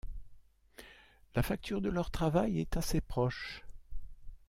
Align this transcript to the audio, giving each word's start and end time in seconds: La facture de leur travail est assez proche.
La 1.35 1.43
facture 1.43 1.79
de 1.79 1.89
leur 1.89 2.09
travail 2.09 2.59
est 2.59 2.75
assez 2.75 3.01
proche. 3.01 3.61